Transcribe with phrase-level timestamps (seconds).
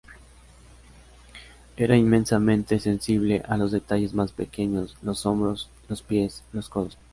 [1.77, 6.97] Era inmensamente sensible a los detalles más pequeños: los hombros, los pies, los codos.